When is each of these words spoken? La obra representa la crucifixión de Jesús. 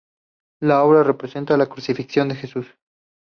La 0.63 0.83
obra 0.83 1.03
representa 1.03 1.55
la 1.57 1.67
crucifixión 1.67 2.27
de 2.27 2.33
Jesús. 2.35 2.65